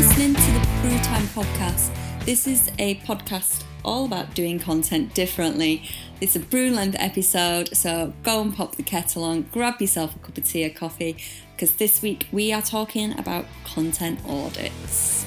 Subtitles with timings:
[0.00, 1.94] listening to the Brew Time podcast.
[2.24, 5.82] This is a podcast all about doing content differently.
[6.22, 10.18] It's a brew length episode, so go and pop the kettle on, grab yourself a
[10.20, 11.18] cup of tea or coffee,
[11.52, 15.26] because this week we are talking about content audits.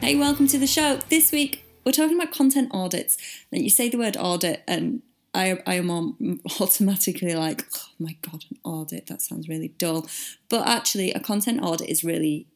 [0.00, 1.00] Hey, welcome to the show.
[1.10, 3.18] This week we're talking about content audits.
[3.52, 5.02] And you say the word audit, and
[5.34, 9.08] I, I am automatically like, oh my god, an audit.
[9.08, 10.08] That sounds really dull.
[10.48, 12.46] But actually, a content audit is really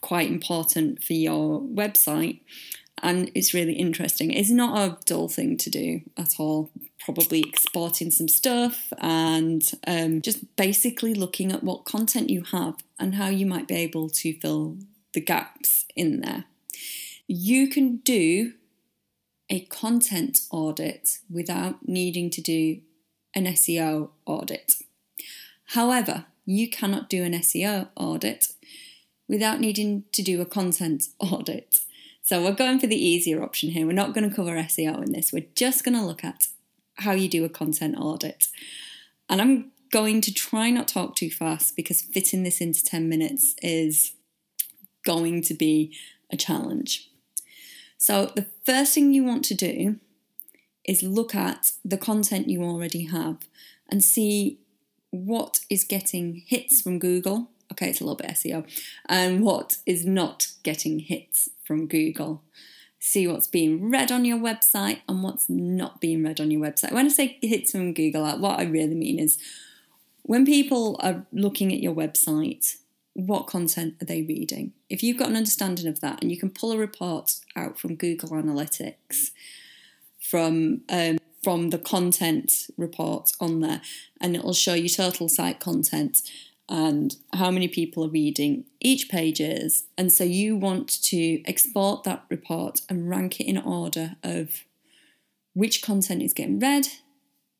[0.00, 2.40] quite important for your website
[3.02, 4.30] and it's really interesting.
[4.30, 6.70] It's not a dull thing to do at all.
[6.98, 13.14] Probably exporting some stuff and um, just basically looking at what content you have and
[13.14, 14.76] how you might be able to fill
[15.14, 16.44] the gaps in there.
[17.26, 18.52] You can do
[19.48, 22.80] a content audit without needing to do
[23.34, 24.74] an SEO audit.
[25.68, 28.48] However, you cannot do an SEO audit
[29.30, 31.80] without needing to do a content audit.
[32.22, 33.86] So we're going for the easier option here.
[33.86, 35.32] We're not going to cover SEO in this.
[35.32, 36.48] We're just going to look at
[36.96, 38.48] how you do a content audit.
[39.28, 43.54] And I'm going to try not talk too fast because fitting this into 10 minutes
[43.62, 44.12] is
[45.04, 45.96] going to be
[46.30, 47.08] a challenge.
[47.98, 50.00] So the first thing you want to do
[50.84, 53.38] is look at the content you already have
[53.88, 54.58] and see
[55.10, 58.64] what is getting hits from Google okay, it's a little bit SEO,
[59.06, 62.42] and what is not getting hits from Google.
[63.02, 66.92] See what's being read on your website and what's not being read on your website.
[66.92, 69.38] When I say hits from Google, what I really mean is
[70.22, 72.76] when people are looking at your website,
[73.14, 74.72] what content are they reading?
[74.88, 77.96] If you've got an understanding of that and you can pull a report out from
[77.96, 79.30] Google Analytics,
[80.20, 83.80] from um, from the content report on there,
[84.20, 86.20] and it'll show you total site content
[86.70, 89.84] and how many people are reading each page is.
[89.98, 94.64] And so you want to export that report and rank it in order of
[95.52, 96.86] which content is getting read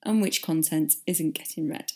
[0.04, 1.92] and which content isn't getting read.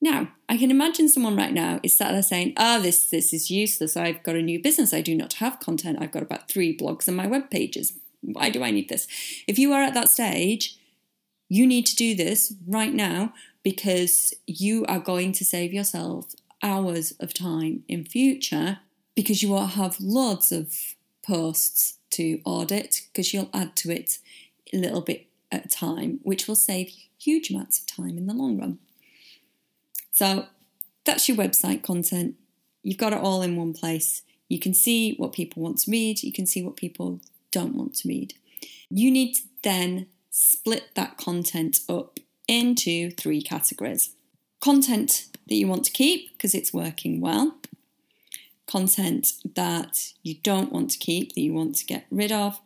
[0.00, 3.32] Now, I can imagine someone right now is sat there saying, "Ah, oh, this this
[3.32, 3.96] is useless.
[3.96, 4.92] I've got a new business.
[4.92, 5.98] I do not have content.
[6.00, 7.92] I've got about three blogs on my web pages.
[8.20, 9.06] Why do I need this?"
[9.46, 10.78] If you are at that stage,
[11.48, 13.32] you need to do this right now
[13.64, 18.78] because you are going to save yourself hours of time in future
[19.16, 20.94] because you will have loads of
[21.26, 24.18] posts to audit because you'll add to it
[24.72, 28.34] a little bit at a time, which will save huge amounts of time in the
[28.34, 28.78] long run.
[30.12, 30.46] So
[31.04, 32.36] that's your website content.
[32.82, 34.22] You've got it all in one place.
[34.48, 37.20] You can see what people want to read, you can see what people
[37.50, 38.34] don't want to read.
[38.90, 44.14] You need to then split that content up into three categories
[44.64, 47.54] content that you want to keep because it's working well,
[48.66, 52.58] content that you don't want to keep, that you want to get rid of,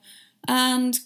[0.47, 1.01] and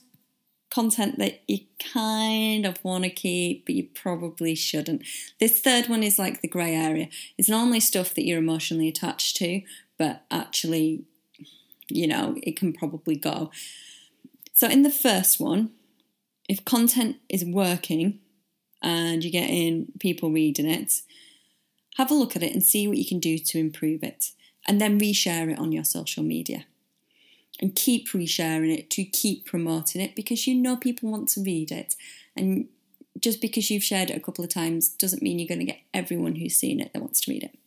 [0.70, 1.60] content that you
[1.92, 5.02] kind of want to keep, but you probably shouldn't.
[5.40, 7.08] This third one is like the grey area.
[7.38, 9.62] It's normally stuff that you're emotionally attached to,
[9.98, 11.04] but actually,
[11.88, 13.50] you know, it can probably go.
[14.52, 15.70] So, in the first one,
[16.48, 18.20] if content is working,
[18.82, 21.02] and you're getting people reading it,
[21.96, 24.32] have a look at it and see what you can do to improve it.
[24.66, 26.66] And then reshare it on your social media.
[27.60, 31.70] And keep resharing it to keep promoting it because you know people want to read
[31.70, 31.94] it.
[32.36, 32.68] And
[33.20, 35.80] just because you've shared it a couple of times doesn't mean you're going to get
[35.92, 37.58] everyone who's seen it that wants to read it.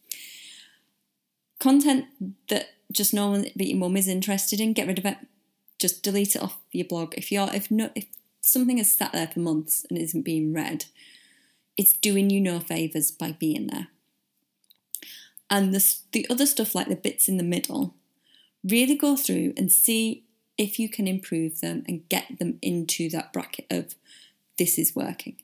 [1.60, 2.06] Content
[2.50, 5.18] that just no one but your mum is interested in, get rid of it.
[5.80, 7.14] Just delete it off your blog.
[7.16, 8.06] If you're if no if
[8.46, 10.86] something has sat there for months and isn't being read,
[11.78, 13.88] it's doing you no favours by being there.
[15.50, 17.96] And the, the other stuff, like the bits in the middle,
[18.64, 20.24] really go through and see
[20.58, 23.96] if you can improve them and get them into that bracket of
[24.58, 25.36] this is working.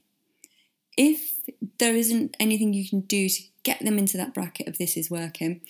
[0.98, 1.40] If
[1.80, 5.12] there isn't anything you can do to get them into that bracket of this is
[5.12, 5.62] working,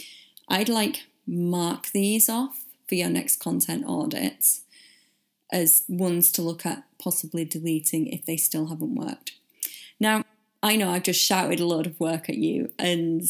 [0.48, 4.62] I'd like mark these off for your next content audits
[5.52, 9.34] as ones to look at possibly deleting if they still haven't worked.
[10.00, 10.24] Now,
[10.64, 13.24] I know I've just shouted a lot of work at you, and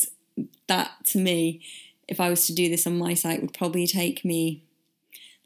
[0.68, 1.62] that to me,
[2.08, 4.64] if I was to do this on my site, would probably take me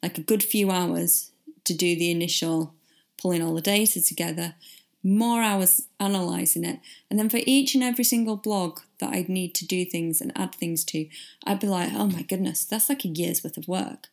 [0.01, 1.31] like a good few hours
[1.63, 2.74] to do the initial
[3.18, 4.56] pulling all the data together,
[5.04, 6.80] more hours analysing it,
[7.10, 10.31] and then for each and every single blog that I'd need to do things and
[10.36, 11.07] add things to,
[11.45, 14.07] I'd be like, oh my goodness, that's like a year's worth of work.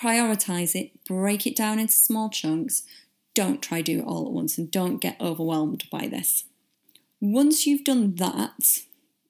[0.00, 2.82] Prioritize it, break it down into small chunks.
[3.34, 6.44] Don't try do it all at once and don't get overwhelmed by this.
[7.20, 8.78] Once you've done that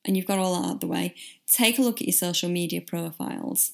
[0.05, 1.15] and you've got all that out of the way,
[1.47, 3.73] take a look at your social media profiles.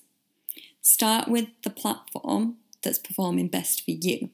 [0.80, 4.30] Start with the platform that's performing best for you.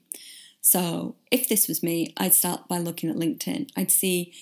[0.61, 3.71] So, if this was me, I'd start by looking at LinkedIn.
[3.77, 4.33] I'd see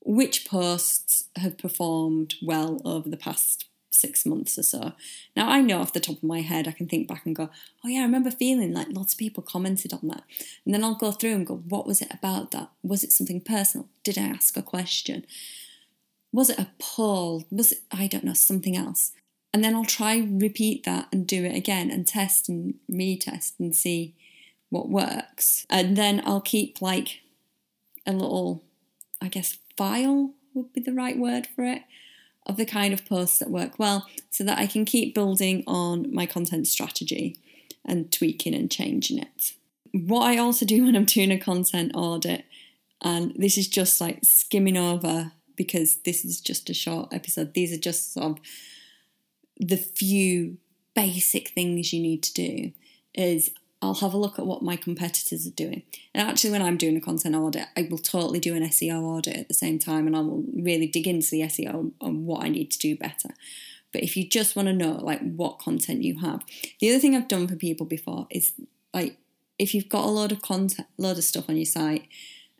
[0.00, 3.67] which posts have performed well over the past
[3.98, 4.92] six months or so.
[5.36, 7.50] Now, I know off the top of my head, I can think back and go,
[7.84, 10.22] oh, yeah, I remember feeling like lots of people commented on that.
[10.64, 12.70] And then I'll go through and go, what was it about that?
[12.82, 13.88] Was it something personal?
[14.04, 15.26] Did I ask a question?
[16.32, 17.44] Was it a poll?
[17.50, 19.12] Was it, I don't know, something else?
[19.52, 23.74] And then I'll try repeat that and do it again and test and retest and
[23.74, 24.14] see
[24.68, 25.66] what works.
[25.70, 27.20] And then I'll keep like
[28.06, 28.62] a little,
[29.20, 31.82] I guess, file would be the right word for it
[32.46, 36.12] of the kind of posts that work well so that I can keep building on
[36.12, 37.36] my content strategy
[37.84, 39.52] and tweaking and changing it.
[39.92, 42.44] What I also do when I'm doing a content audit,
[43.02, 47.72] and this is just like skimming over because this is just a short episode, these
[47.72, 48.38] are just sort of
[49.58, 50.56] the few
[50.94, 52.72] basic things you need to do
[53.14, 53.50] is
[53.80, 55.82] I'll have a look at what my competitors are doing.
[56.12, 59.36] And actually, when I'm doing a content audit, I will totally do an SEO audit
[59.36, 62.48] at the same time and I will really dig into the SEO and what I
[62.48, 63.30] need to do better.
[63.92, 66.42] But if you just want to know like what content you have,
[66.80, 68.52] the other thing I've done for people before is
[68.92, 69.16] like
[69.58, 72.06] if you've got a lot of content, load of stuff on your site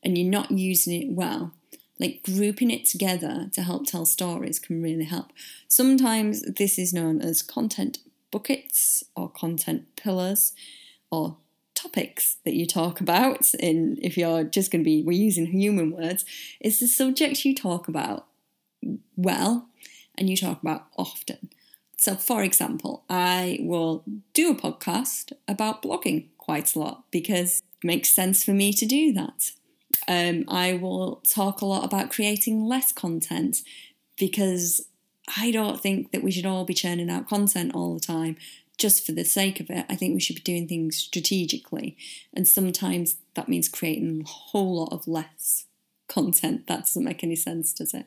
[0.03, 1.53] and you're not using it well,
[1.99, 5.33] like grouping it together to help tell stories can really help.
[5.67, 7.99] Sometimes this is known as content
[8.31, 10.53] buckets or content pillars
[11.11, 11.37] or
[11.75, 15.93] topics that you talk about in if you're just going to be we're using human
[15.93, 16.25] words
[16.61, 18.27] is the subject you talk about
[19.17, 19.69] well
[20.17, 21.51] and you talk about often.
[21.97, 27.87] So for example i will do a podcast about blogging quite a lot because it
[27.87, 29.53] makes sense for me to do that.
[30.09, 33.59] Um, i will talk a lot about creating less content
[34.19, 34.87] because
[35.37, 38.37] i don't think that we should all be churning out content all the time
[38.79, 39.85] just for the sake of it.
[39.91, 41.97] I think we should be doing things strategically.
[42.33, 45.67] And sometimes that means creating a whole lot of less
[46.07, 46.69] content.
[46.69, 48.07] That doesn't make any sense, does it?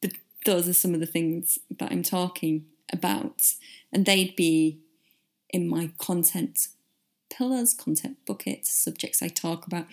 [0.00, 0.12] But
[0.44, 3.54] those are some of the things that I'm talking about.
[3.92, 4.80] And they'd be
[5.50, 6.68] in my content
[7.30, 9.86] pillars, content buckets, subjects I talk about.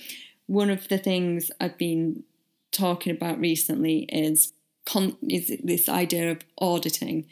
[0.48, 2.24] One of the things I've been
[2.72, 4.54] talking about recently is,
[4.86, 7.28] con- is this idea of auditing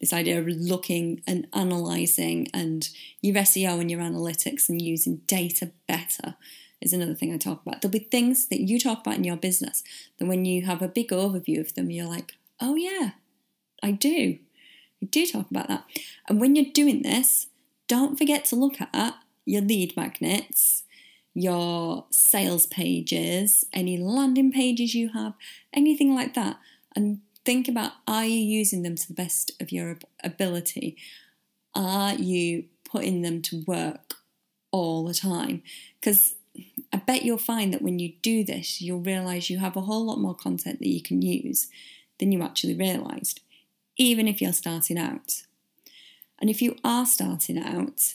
[0.00, 2.88] this idea of looking and analysing and
[3.20, 6.36] your SEO and your analytics and using data better
[6.80, 7.82] is another thing I talk about.
[7.82, 9.84] There'll be things that you talk about in your business
[10.18, 13.10] that when you have a big overview of them, you're like, oh yeah,
[13.82, 14.38] I do.
[15.02, 15.84] I do talk about that.
[16.28, 17.48] And when you're doing this,
[17.86, 19.14] don't forget to look at
[19.44, 20.84] your lead magnets,
[21.34, 25.34] your sales pages, any landing pages you have,
[25.72, 26.58] anything like that.
[26.96, 30.96] And think about are you using them to the best of your ability?
[31.74, 34.14] Are you putting them to work
[34.70, 35.62] all the time?
[36.00, 36.34] Because
[36.92, 40.04] I bet you'll find that when you do this, you'll realize you have a whole
[40.04, 41.68] lot more content that you can use
[42.18, 43.40] than you actually realized,
[43.96, 45.42] even if you're starting out.
[46.40, 48.14] And if you are starting out,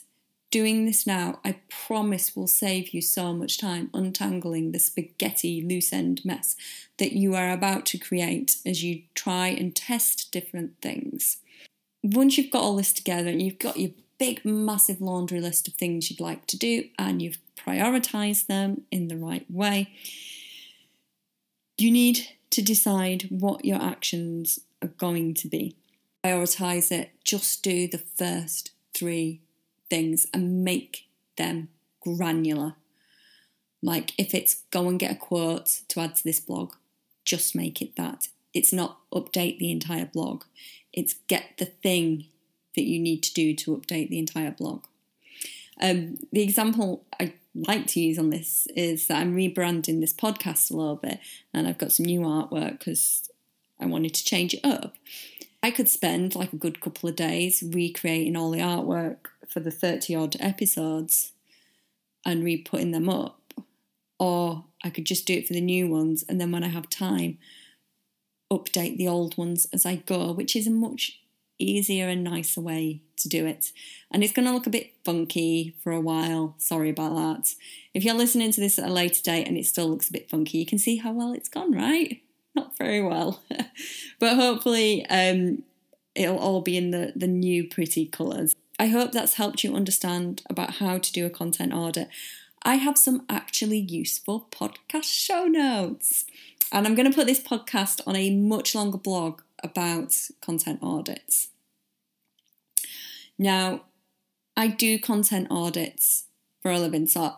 [0.56, 5.92] Doing this now, I promise, will save you so much time untangling the spaghetti loose
[5.92, 6.56] end mess
[6.98, 11.40] that you are about to create as you try and test different things.
[12.02, 15.74] Once you've got all this together and you've got your big, massive laundry list of
[15.74, 19.90] things you'd like to do and you've prioritized them in the right way,
[21.78, 25.76] you need to decide what your actions are going to be.
[26.24, 29.42] Prioritize it, just do the first three
[29.90, 31.70] things and make them
[32.02, 32.76] granular.
[33.82, 36.74] Like if it's go and get a quote to add to this blog,
[37.24, 38.28] just make it that.
[38.54, 40.44] It's not update the entire blog,
[40.94, 42.26] it's get the thing
[42.76, 44.86] that you need to do to update the entire blog.
[45.82, 50.72] Um, the example I like to use on this is that I'm rebranding this podcast
[50.72, 51.20] a little bit
[51.54, 53.30] and I've got some new artwork because
[53.80, 54.96] I wanted to change it up.
[55.64, 59.18] I could spend like a good couple of days recreating all the artwork
[59.50, 61.32] for the 30 odd episodes
[62.26, 63.42] and re putting them up.
[64.20, 66.90] Or I could just do it for the new ones and then when I have
[66.90, 67.38] time,
[68.52, 71.20] update the old ones as I go, which is a much
[71.58, 73.72] easier and nicer way to do it.
[74.12, 76.56] And it's going to look a bit funky for a while.
[76.58, 77.54] Sorry about that.
[77.94, 80.30] If you're listening to this at a later date and it still looks a bit
[80.30, 82.22] funky, you can see how well it's gone, right?
[82.56, 83.42] Not very well.
[84.20, 85.64] but hopefully, um,
[86.14, 88.56] it'll all be in the, the new pretty colours.
[88.78, 92.10] I hope that's helped you understand about how to do a content audit.
[92.64, 96.26] I have some actually useful podcast show notes.
[96.72, 101.50] And I'm going to put this podcast on a much longer blog about content audits.
[103.38, 103.84] Now,
[104.58, 106.26] I do content audits
[106.62, 107.36] for a living, so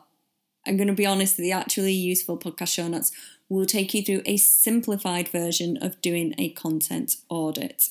[0.66, 3.12] I'm going to be honest, the actually useful podcast show notes
[3.50, 7.90] will take you through a simplified version of doing a content audit.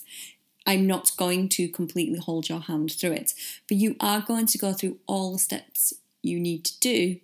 [0.67, 3.33] I'm not going to completely hold your hand through it,
[3.69, 7.21] but you are going to go through all the steps you need to do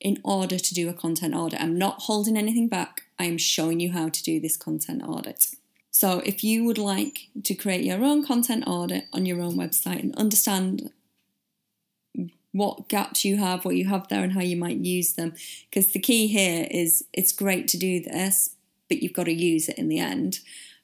[0.00, 1.60] in order to do a content audit.
[1.60, 5.46] I'm not holding anything back, I am showing you how to do this content audit.
[5.92, 10.00] So, if you would like to create your own content audit on your own website
[10.00, 10.90] and understand
[12.50, 15.34] what gaps you have, what you have there, and how you might use them,
[15.70, 18.56] because the key here is it's great to do this,
[18.88, 20.40] but you've got to use it in the end.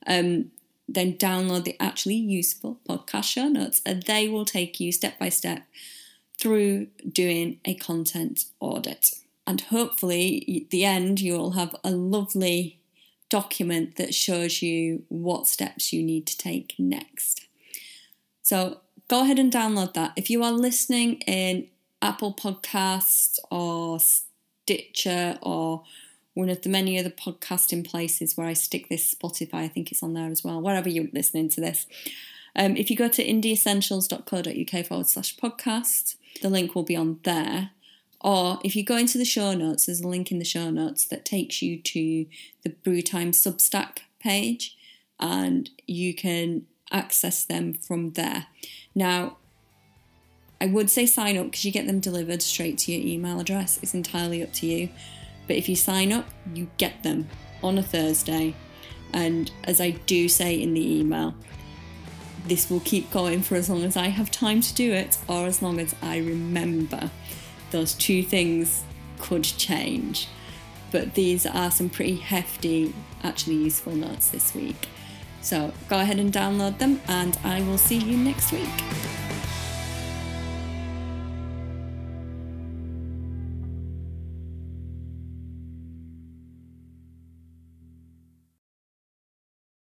[0.06, 0.52] Um,
[0.88, 5.28] then download the actually useful podcast show notes, and they will take you step by
[5.28, 5.64] step
[6.38, 9.10] through doing a content audit.
[9.46, 12.78] And hopefully, at the end, you will have a lovely
[13.28, 17.46] document that shows you what steps you need to take next.
[18.42, 20.12] So go ahead and download that.
[20.16, 21.68] If you are listening in
[22.00, 25.82] Apple Podcasts or Stitcher or
[26.38, 30.04] one of the many other podcasting places where I stick this Spotify, I think it's
[30.04, 31.88] on there as well, wherever you're listening to this.
[32.54, 37.70] Um, if you go to indieessentials.co.uk forward slash podcast, the link will be on there.
[38.20, 41.08] Or if you go into the show notes, there's a link in the show notes
[41.08, 42.26] that takes you to
[42.62, 44.76] the Brewtime Substack page
[45.18, 48.46] and you can access them from there.
[48.94, 49.38] Now,
[50.60, 53.80] I would say sign up because you get them delivered straight to your email address.
[53.82, 54.88] It's entirely up to you.
[55.48, 57.28] But if you sign up, you get them
[57.62, 58.54] on a Thursday.
[59.12, 61.34] And as I do say in the email,
[62.46, 65.46] this will keep going for as long as I have time to do it or
[65.46, 67.10] as long as I remember
[67.70, 68.84] those two things
[69.18, 70.28] could change.
[70.90, 74.88] But these are some pretty hefty, actually useful notes this week.
[75.40, 79.27] So go ahead and download them, and I will see you next week.